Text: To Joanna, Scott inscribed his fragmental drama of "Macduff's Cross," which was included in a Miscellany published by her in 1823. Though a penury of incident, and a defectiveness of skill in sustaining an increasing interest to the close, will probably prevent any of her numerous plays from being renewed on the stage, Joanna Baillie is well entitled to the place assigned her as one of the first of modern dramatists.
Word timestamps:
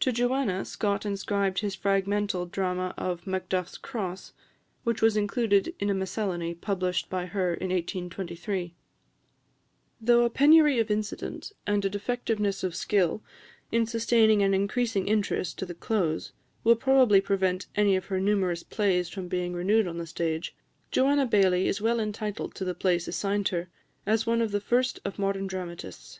To 0.00 0.10
Joanna, 0.10 0.64
Scott 0.64 1.06
inscribed 1.06 1.60
his 1.60 1.76
fragmental 1.76 2.50
drama 2.50 2.94
of 2.98 3.28
"Macduff's 3.28 3.78
Cross," 3.78 4.32
which 4.82 5.00
was 5.00 5.16
included 5.16 5.72
in 5.78 5.88
a 5.88 5.94
Miscellany 5.94 6.52
published 6.52 7.08
by 7.08 7.26
her 7.26 7.54
in 7.54 7.68
1823. 7.70 8.74
Though 10.00 10.24
a 10.24 10.30
penury 10.30 10.80
of 10.80 10.90
incident, 10.90 11.52
and 11.64 11.84
a 11.84 11.88
defectiveness 11.88 12.64
of 12.64 12.74
skill 12.74 13.22
in 13.70 13.86
sustaining 13.86 14.42
an 14.42 14.52
increasing 14.52 15.06
interest 15.06 15.58
to 15.60 15.64
the 15.64 15.74
close, 15.76 16.32
will 16.64 16.74
probably 16.74 17.20
prevent 17.20 17.68
any 17.76 17.94
of 17.94 18.06
her 18.06 18.18
numerous 18.18 18.64
plays 18.64 19.08
from 19.10 19.28
being 19.28 19.52
renewed 19.52 19.86
on 19.86 19.98
the 19.98 20.08
stage, 20.08 20.56
Joanna 20.90 21.24
Baillie 21.24 21.68
is 21.68 21.80
well 21.80 22.00
entitled 22.00 22.56
to 22.56 22.64
the 22.64 22.74
place 22.74 23.06
assigned 23.06 23.50
her 23.50 23.68
as 24.06 24.26
one 24.26 24.42
of 24.42 24.50
the 24.50 24.60
first 24.60 24.98
of 25.04 25.20
modern 25.20 25.46
dramatists. 25.46 26.18